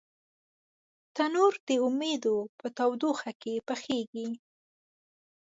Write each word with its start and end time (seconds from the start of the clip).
تنور 1.15 1.53
د 1.67 1.69
امیدو 1.87 2.37
په 2.59 2.67
تودوخه 2.77 3.31
کې 3.41 3.53
پخېږي 3.67 4.27